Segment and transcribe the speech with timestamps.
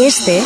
[0.00, 0.42] Este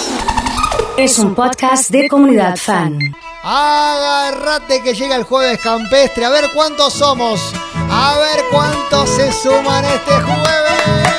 [0.96, 2.98] es un podcast de comunidad fan.
[3.44, 6.24] Agárrate que llega el jueves campestre.
[6.24, 7.40] A ver cuántos somos.
[7.88, 11.12] A ver cuántos se suman este jueves.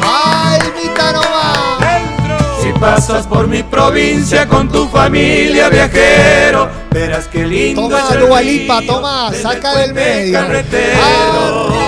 [0.00, 2.62] ¡Ay, mitad nomás!
[2.62, 9.42] Si pasas por mi provincia con tu familia viajero, verás qué lindo Tomá, tomá, desde
[9.42, 11.83] saca el del medio.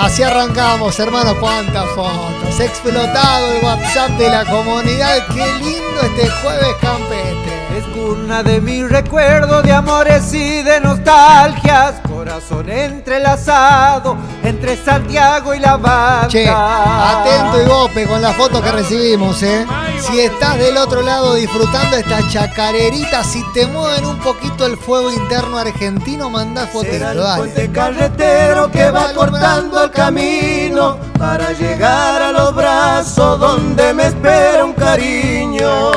[0.00, 2.58] Así arrancamos, hermano, cuántas fotos.
[2.58, 5.26] Explotado el WhatsApp de la comunidad.
[5.26, 7.76] Qué lindo este jueves campestre.
[7.76, 12.00] Es cuna de mi recuerdo de amores y de nostalgias.
[12.30, 16.28] Corazón entrelazado entre Santiago y la banda.
[16.28, 19.66] Che, atento y bope con las fotos que recibimos, ¿eh?
[19.98, 25.10] Si estás del otro lado disfrutando esta chacarerita, si te mueven un poquito el fuego
[25.10, 27.38] interno argentino, mandá Será fotito, el dale.
[27.38, 34.64] puente carretero que va cortando el camino para llegar a los brazos donde me espera
[34.64, 35.90] un cariño.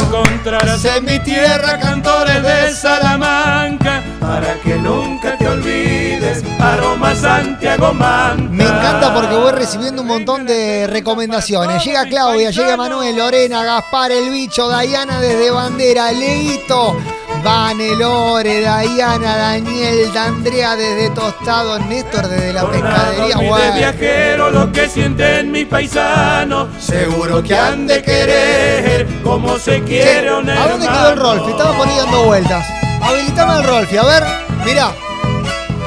[0.00, 8.42] Encontrarás en mi tierra cantores de Salamanca para que nunca te olvides, aroma Santiago Manta.
[8.50, 11.84] Me encanta porque voy recibiendo un montón de recomendaciones.
[11.84, 16.96] Llega Claudia, llega Manuel, Lorena, Gaspar, el bicho, Dayana desde Bandera, Leito,
[17.44, 23.36] Vane, Lore, Dayana, Daniel, Andrea desde Tostado, Néstor desde la pescadería.
[23.36, 23.74] de Bueno.
[23.76, 30.68] viajero lo que sienten mi paisano Seguro que han de querer como se quiere ¿A
[30.68, 31.50] dónde quedó el Rolfi?
[31.52, 32.85] Estaba poniendo vueltas.
[33.06, 34.24] Habilitame el Rolfi, a ver,
[34.64, 34.92] mirá.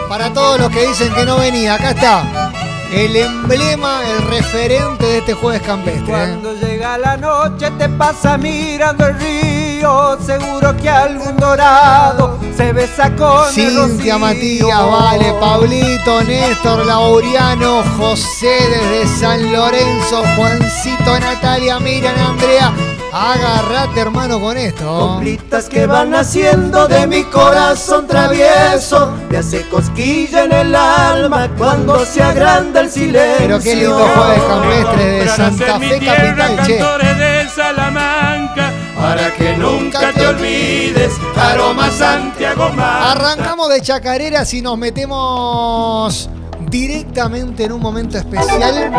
[0.07, 2.51] Para todos los que dicen que no venía, acá está.
[2.91, 6.11] El emblema, el referente de este jueves campestre.
[6.11, 6.37] ¿eh?
[6.41, 10.17] Cuando llega la noche te pasa mirando el río.
[10.25, 14.17] Seguro que algún dorado se besa con Cintia.
[14.17, 22.73] Matías, Vale, Pablito, Néstor, Lauriano, José desde San Lorenzo, Juancito, Natalia, Miran, Andrea.
[23.11, 25.15] Agarrate, hermano, con esto.
[25.15, 32.05] Coplitas que van haciendo de mi corazón travieso Me hace cosquilla en el alma cuando
[32.05, 36.73] se agranda el silencio Pero qué lindo jueves campestre de Santa Fe Capital, che.
[36.73, 44.77] de Salamanca Para que nunca te olvides, aroma Santiago Manta Arrancamos de chacareras y nos
[44.77, 46.29] metemos
[46.69, 48.91] directamente en un momento especial.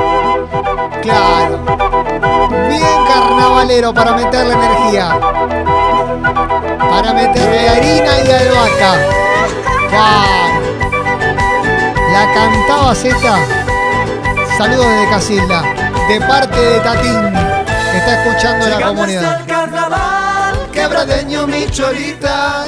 [1.02, 1.60] Claro.
[2.68, 5.18] Bien carnavalero para meterle energía.
[6.90, 8.92] Para meterle harina y albahaca.
[9.88, 10.40] Claro.
[12.12, 13.16] La cantaba Z.
[14.58, 15.62] Saludos desde Casilda.
[16.08, 17.32] De parte de Tatín,
[17.92, 19.40] que está escuchando la comunidad.
[19.40, 22.66] el carnaval, quebradeño mi cholita.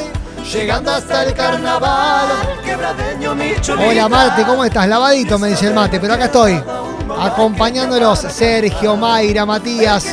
[0.53, 2.27] Llegando hasta el carnaval,
[2.65, 3.89] quebradeño mi cholita.
[3.89, 4.87] Hola Marte, ¿cómo estás?
[4.87, 6.63] Lavadito me dice el mate, pero acá estoy.
[7.19, 10.07] Acompañándolos Sergio, Mayra, Matías,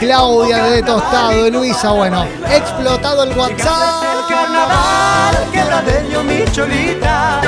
[0.00, 4.28] Claudia de Tostado, Luisa, bueno, explotado el El WhatsApp.
[4.28, 7.40] carnaval, quebradeño mi cholita.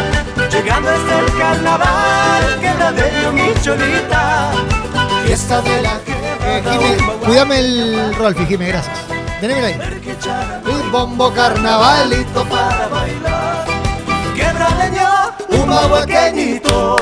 [0.51, 4.51] Llegando hasta el carnaval, quebradeño mi cholita.
[5.27, 5.93] Fiesta de la
[6.45, 8.97] Eh, Jimé, cuídame el Rolfi, Jimé, gracias.
[9.41, 9.79] Tenémelo ahí.
[10.93, 12.45] Bombo carnavalito.
[12.45, 13.65] para bailar.
[14.37, 15.09] Quebradeño,
[15.49, 16.99] un mahuaqueñito.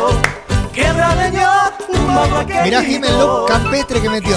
[0.73, 1.49] Quebradeño,
[1.89, 2.65] un mahuaqueñito.
[2.65, 4.37] Mirá Jimé el look campestre que metió.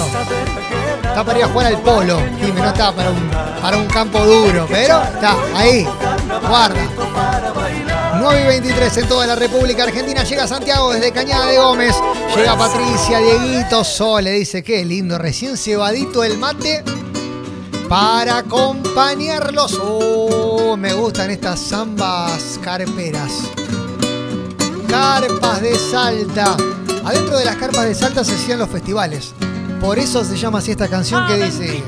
[1.04, 2.18] Está para ir a jugar al polo.
[2.40, 3.30] Jimé no está para un,
[3.62, 5.86] para un campo duro, pero está ahí.
[6.48, 6.80] Guarda.
[8.18, 10.24] 9 y 23 en toda la República Argentina.
[10.24, 11.94] Llega Santiago desde Cañada de Gómez.
[12.34, 14.32] Llega Patricia, Dieguito, Sole.
[14.32, 16.82] Dice, qué lindo, recién cebadito el mate.
[17.88, 19.80] Para acompañarlos.
[19.82, 23.32] Oh, me gustan estas zambas carperas.
[24.88, 26.56] Carpas de Salta.
[27.04, 29.34] Adentro de las carpas de Salta se hacían los festivales.
[29.80, 31.84] Por eso se llama así esta canción que dice.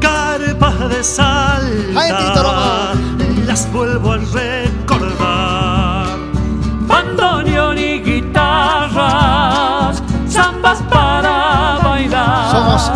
[0.00, 2.92] Carpas de salta,
[3.46, 4.55] las vuelvo a recordar.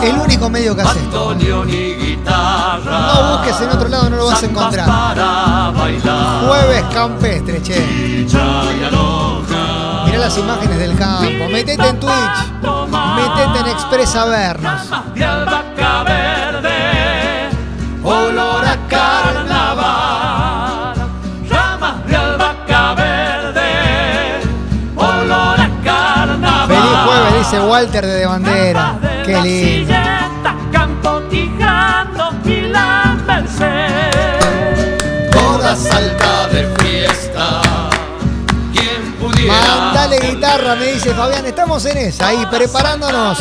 [0.02, 1.00] El único medio que hace.
[2.84, 4.88] No busques en otro lado, no lo vas a encontrar.
[6.46, 8.26] Jueves campestre, che.
[10.06, 11.48] Mirá las imágenes del campo.
[11.50, 12.52] Metete en Twitch.
[13.16, 14.80] Metete en Express a vernos.
[27.70, 28.98] Walter de, de Bandera.
[29.24, 29.94] Qué lindo.
[31.30, 34.98] Quijano y la Merced.
[35.30, 37.60] Toda salta de fiesta.
[38.72, 41.46] Quien pudiera Mandale guitarra, me dice Fabián.
[41.46, 43.38] Estamos en esa, ahí, preparándonos.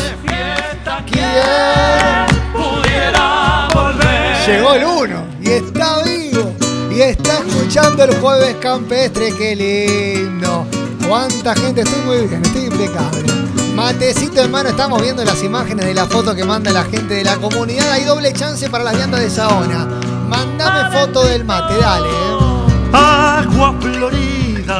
[2.52, 4.46] pudiera volver.
[4.46, 6.54] Llegó el uno y está vivo.
[6.88, 10.68] Y está escuchando el jueves campestre, qué lindo.
[11.08, 13.39] Cuánta gente, estoy muy bien, estoy impecable.
[13.74, 17.36] Matecito hermano, estamos viendo las imágenes de la foto que manda la gente de la
[17.36, 17.90] comunidad.
[17.92, 19.86] Hay doble chance para las viandas de Saona.
[20.28, 22.08] Mandame foto del mate, dale.
[22.08, 22.92] eh.
[22.92, 24.74] Agua florida,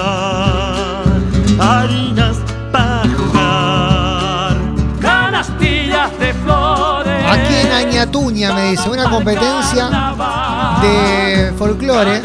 [1.59, 2.37] harinas
[2.73, 4.57] para jugar,
[5.01, 7.25] canastillas de flores.
[7.29, 9.89] Aquí en Añatuña me dice, una competencia
[10.83, 12.21] de folclore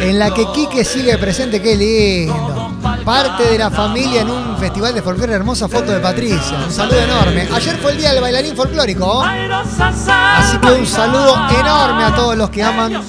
[0.00, 2.65] en la que Quique sigue presente, qué lindo.
[3.06, 6.58] Parte de la familia en un festival de folclore, hermosa foto de Patricia.
[6.58, 7.48] Un saludo enorme.
[7.54, 9.22] Ayer fue el día del bailarín folclórico.
[9.22, 13.00] Así que un saludo enorme a todos los que aman,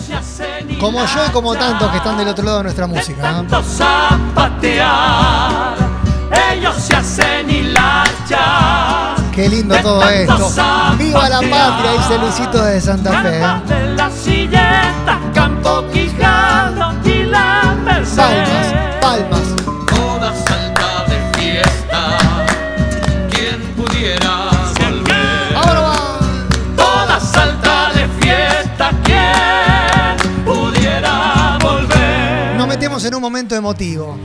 [0.79, 3.39] como yo y como tantos que están del otro lado de nuestra música.
[3.39, 3.45] ¿eh?
[6.53, 9.15] Ellos se hacen hilacha.
[9.33, 10.51] Qué lindo todo esto.
[10.99, 11.93] ¡Viva la patria!
[11.97, 13.39] Dice Luisito de Santa Fe.
[13.39, 13.41] ¿eh?
[13.67, 13.87] de
[32.97, 34.17] metemos en un momento emotivo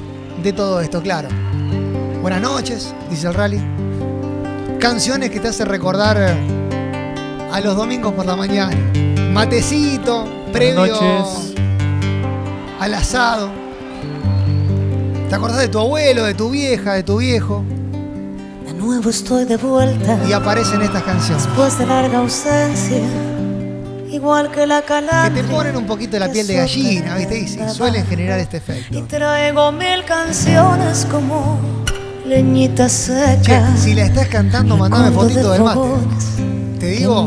[0.43, 1.29] de todo esto, claro.
[2.23, 3.61] Buenas noches, dice el rally.
[4.81, 6.17] Canciones que te hacen recordar
[7.53, 8.75] a los domingos por la mañana.
[9.31, 11.55] Matecito, previo noches.
[12.81, 13.51] al asado.
[15.29, 17.63] ¿Te acordás de tu abuelo, de tu vieja, de tu viejo?
[18.67, 21.45] De nuevo estoy de vuelta Y aparecen estas canciones.
[21.45, 23.03] después de larga ausencia,
[24.23, 25.43] igual que la Que calandria.
[25.43, 27.41] te ponen un poquito la piel de gallina, ¿viste?
[27.41, 28.97] Y suelen generar este efecto.
[28.97, 31.59] Y traigo mil canciones como
[32.25, 33.77] leñita Che, seca.
[33.77, 35.81] si la estás cantando, mandame fotito de del mate.
[36.79, 37.27] Te que digo,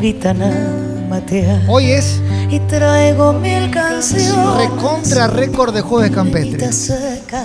[1.68, 2.19] hoy es
[2.50, 4.33] Y traigo mil canciones.
[4.57, 6.71] recontra récord de jueves campestre.
[6.71, 7.44] seca,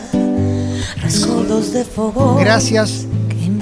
[1.72, 1.84] de
[2.38, 3.09] Gracias que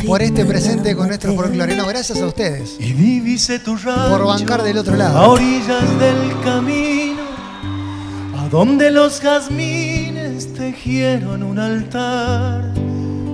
[0.09, 1.47] por este presente a con nuestro matear.
[1.49, 1.77] folclore.
[1.77, 5.31] No, gracias a ustedes Y divise tu rancho por bancar del otro a lado.
[5.31, 7.23] orillas del camino,
[8.39, 12.65] a donde los jazmines tejieron un altar.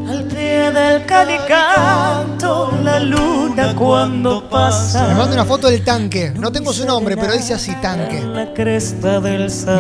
[0.09, 5.15] Al pie del calicanto, la luna cuando Me pasa.
[5.17, 6.31] manda una foto del tanque.
[6.39, 8.21] No tengo su nombre, pero dice así tanque.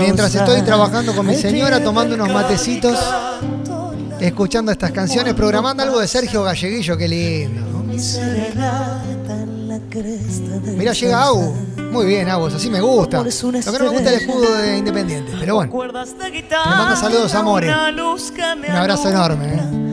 [0.00, 2.98] Mientras estoy trabajando con mi señora, tomando unos matecitos,
[4.26, 7.82] escuchando estas canciones, programando algo de Sergio Galleguillo, qué lindo.
[7.84, 11.54] mi serenata en la cresta del Mira, llega Agu.
[11.92, 13.18] Muy bien, Agu, así me gusta.
[13.18, 15.72] Lo que no me gusta es el escudo de Independiente, pero bueno.
[15.72, 17.70] Me manda saludos, amores.
[17.70, 19.84] Un abrazo enorme, ¿eh?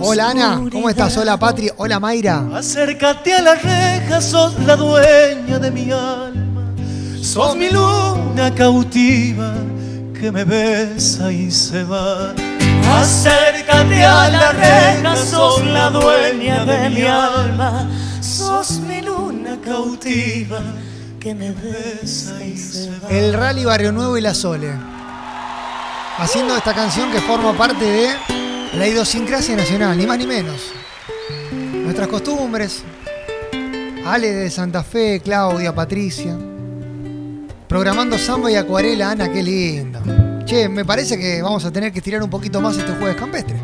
[0.00, 1.16] Hola Ana, ¿cómo estás?
[1.16, 2.44] Hola Patri, hola Mayra.
[2.54, 6.72] Acércate a la reja, sos la dueña de mi alma.
[7.20, 9.54] Sos mi luna cautiva
[10.18, 12.32] que me besa y se va.
[12.86, 17.88] Acércate a la reja, sos la dueña de mi alma,
[18.20, 20.60] sos mi luna cautiva
[21.20, 23.08] que me besa y se va.
[23.10, 24.72] El Rally Barrio Nuevo y la Sole.
[26.18, 28.08] Haciendo esta canción que forma parte de
[28.74, 30.72] la idiosincrasia nacional, ni más ni menos.
[31.52, 32.82] Nuestras costumbres.
[34.06, 36.36] Ale de Santa Fe, Claudia, Patricia.
[37.68, 40.25] Programando samba y acuarela, Ana, qué lindo.
[40.46, 43.56] Che, me parece que vamos a tener que estirar un poquito más este jueves campestre.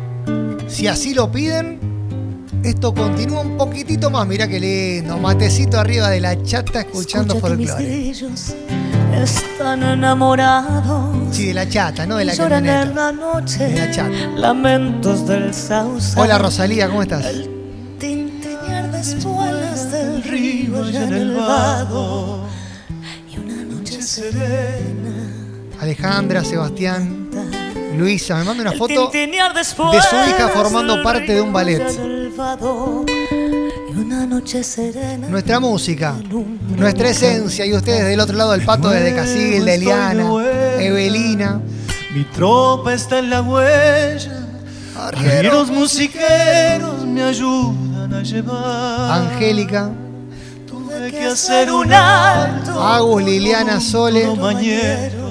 [0.67, 1.79] Si así lo piden,
[2.61, 4.27] esto continúa un poquitito más.
[4.27, 5.17] Mirá qué lindo.
[5.17, 8.11] Matecito arriba de la chata escuchando folclore.
[9.15, 11.33] están enamorados.
[11.33, 14.09] Sí, de la chata, no de en la noche De la chata.
[14.35, 16.19] lamentos del sauce.
[16.19, 17.25] Hola Rosalía, ¿cómo estás?
[17.25, 17.49] El
[17.97, 22.45] tintinear de espuelas del río allá en el vado.
[23.33, 25.02] Y una noche serena.
[25.83, 27.27] Alejandra, Sebastián,
[27.97, 31.83] Luisa, me manda una foto de su hija formando parte de un ballet.
[35.29, 36.15] Nuestra música,
[36.77, 40.23] nuestra esencia y ustedes del otro lado del pato desde Casil, de Eliana,
[40.79, 41.59] Evelina,
[42.13, 44.47] Mi tropa está en la huella.
[44.97, 49.21] Arrieros musiqueros me ayudan a llevar.
[49.21, 49.91] Angélica,
[50.65, 52.81] Tuve que hacer un alto.
[52.81, 54.33] Agus, Liliana, Sole.
[54.33, 55.22] Mañero.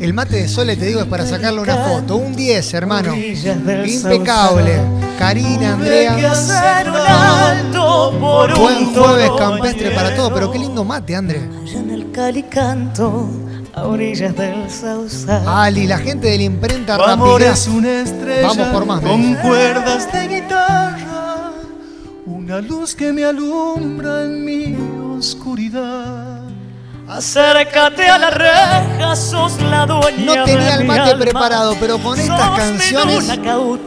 [0.00, 2.16] El mate de Sole, te digo, es para sacarle una foto.
[2.16, 3.14] Un 10, hermano.
[3.14, 4.80] Impecable.
[5.18, 6.16] Karina, Andrea.
[8.56, 10.22] Buen jueves campestre para mañero.
[10.22, 11.42] todo, pero qué lindo mate, André.
[13.74, 15.46] A orillas del Sausal.
[15.46, 17.52] Ali, la gente de la imprenta Tu amor rápida.
[17.52, 21.52] es una estrella Vamos por más, con cuerdas de guitarra,
[22.26, 24.76] una luz que me alumbra en mi
[25.18, 26.39] oscuridad.
[27.10, 32.50] Acércate a la reja, sos la dueña No tenía el mate preparado, pero con estas
[32.56, 33.36] canciones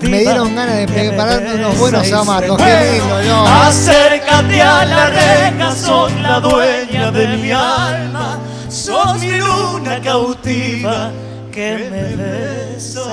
[0.01, 2.47] me dieron ganas de prepararme unos buenos mueve.
[2.57, 3.47] Qué lindo, ¿no?
[3.47, 8.39] Acércate a la reja, sos la dueña de mi alma.
[8.67, 11.09] Sos mi luna cautiva
[11.49, 13.03] que me besa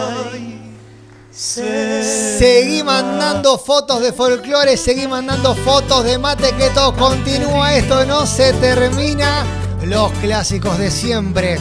[1.32, 8.26] Seguí mandando fotos de folclore, seguí mandando fotos de mate que todo continúa, esto no
[8.26, 9.46] se termina.
[9.84, 11.58] Los clásicos de siempre.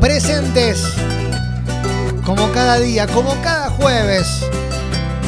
[0.00, 0.84] Presentes
[2.24, 4.26] como cada día, como cada jueves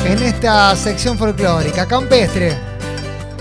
[0.04, 1.86] en esta sección folclórica.
[1.86, 2.56] Campestre.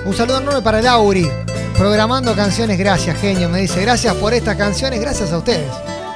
[0.05, 1.29] Un saludo enorme para Lauri.
[1.77, 3.49] Programando canciones, gracias, genio.
[3.49, 5.69] Me dice, gracias por estas canciones, gracias a ustedes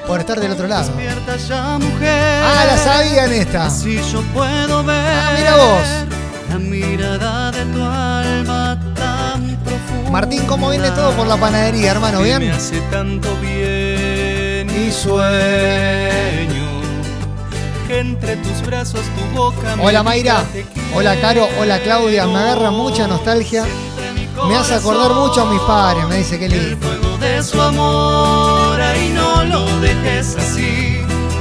[0.10, 0.92] por estar del otro lado.
[0.96, 2.44] Despierta ya, mujer.
[2.44, 3.68] Ah, la sabían esta.
[3.68, 4.96] Así yo puedo ver.
[4.98, 5.88] Ah, mira vos.
[6.50, 8.89] La mirada de tu alma.
[10.12, 12.22] Martín, ¿cómo viene todo por la panadería, hermano?
[12.22, 12.40] ¿Bien?
[12.40, 16.70] Me hace tanto bien y sueño
[17.88, 20.44] que entre tus brazos tu boca me Hola Mayra,
[20.96, 23.66] hola Caro, hola Claudia, me agarra mucha nostalgia.
[24.48, 26.78] Me hace acordar mucho a mis padres, me dice que el lindo.
[26.78, 31.00] fuego de su amor y no lo dejes así,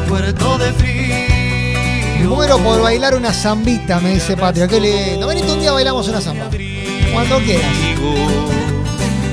[0.08, 2.28] muerto de frío.
[2.28, 5.26] Muero por bailar una zambita, me dice Patria, qué lindo.
[5.26, 6.50] Venite un día bailamos una zamba.
[7.12, 8.57] Cuando quieras.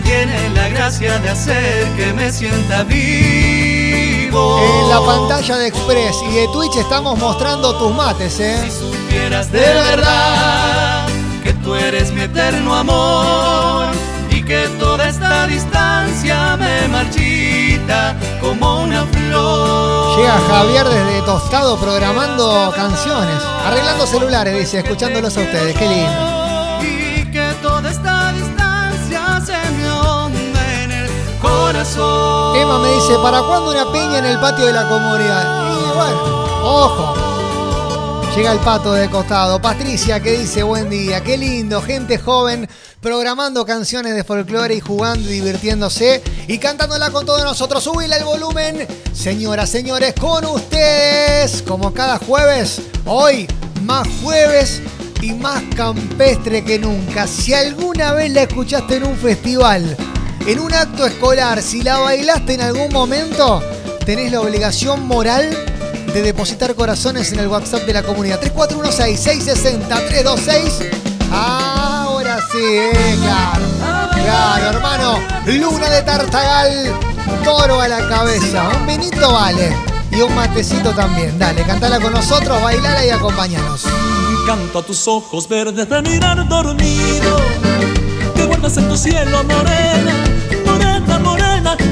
[0.05, 4.59] Tiene la gracia de hacer que me sienta vivo.
[4.59, 8.71] En la pantalla de Express y de Twitch estamos mostrando tus mates, Si ¿eh?
[8.71, 11.07] supieras de verdad
[11.43, 13.87] que tú eres mi eterno amor
[14.29, 20.17] y que toda esta distancia me marchita como una flor.
[20.17, 26.54] Llega Javier desde Tostado programando canciones, arreglando celulares, dice, escuchándolos a ustedes, qué lindo.
[32.55, 35.71] Emma me dice, ¿para cuándo una piña en el patio de la comunidad?
[35.71, 37.13] Y bueno, ojo.
[38.35, 39.61] Llega el pato de costado.
[39.61, 42.67] Patricia que dice buen día, qué lindo, gente joven
[43.05, 47.83] programando canciones de folclore y jugando y divirtiéndose y cantándola con todos nosotros.
[47.83, 53.47] Subile el volumen, señoras, señores, con ustedes, como cada jueves, hoy
[53.83, 54.81] más jueves
[55.21, 57.27] y más campestre que nunca.
[57.27, 59.95] Si alguna vez la escuchaste en un festival,
[60.45, 63.61] en un acto escolar, si la bailaste en algún momento,
[64.05, 65.49] tenés la obligación moral
[66.13, 68.39] de depositar corazones en el WhatsApp de la comunidad.
[68.41, 70.89] 3416-660-326.
[71.31, 73.65] Ahora sí, eh, claro.
[74.13, 75.19] Claro, hermano.
[75.45, 76.93] Luna de Tartagal,
[77.43, 78.69] toro a la cabeza.
[78.79, 79.75] Un vinito vale.
[80.11, 81.37] Y un matecito también.
[81.37, 83.83] Dale, cantala con nosotros, bailala y acompañanos.
[84.45, 87.37] Canto a tus ojos verdes de mirar dormido
[88.35, 90.13] Que guardas en tu cielo Morena,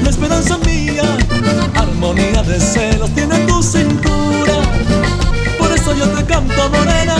[0.02, 1.02] la esperanza mía
[1.74, 4.54] Armonía de celos tiene tu cintura
[5.58, 7.16] Por eso yo te canto morena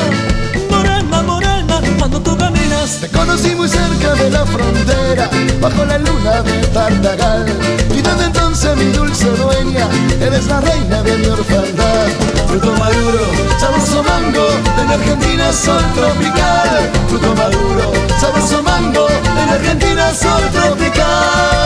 [0.71, 5.31] Morena, morena, cuando tú caminas Te conocí muy cerca de la frontera,
[5.61, 7.47] bajo la luna de Tartagal.
[7.91, 9.89] Y desde entonces mi dulce dueña,
[10.21, 12.07] eres la reina de mi orfandad.
[12.49, 13.21] Fruto maduro,
[13.59, 14.47] sabroso mango,
[14.81, 16.91] en Argentina sol tropical.
[17.09, 21.64] Fruto maduro, sabroso mango, en Argentina sol tropical.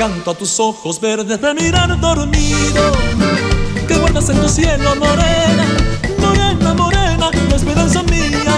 [0.00, 2.80] Canto a tus ojos verdes de mirar dormido
[3.86, 5.66] Que guardas en tu cielo morena
[6.16, 8.54] Morena, morena, la esperanza mía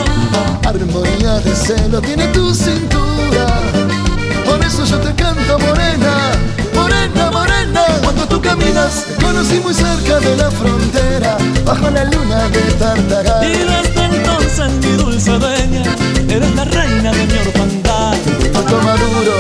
[0.65, 3.61] Armonía de celo tiene tu cintura.
[4.47, 6.31] Por eso yo te canto morena,
[6.75, 7.85] morena, morena.
[8.05, 12.73] Cuando tú caminas, te conocí muy cerca de la frontera, bajo la luna de Y
[12.79, 13.41] Tartagal.
[13.41, 15.83] desde entonces mi dulce dueña
[16.29, 18.15] Eres la reina de mi orfandad
[18.53, 19.37] Fruto maduro,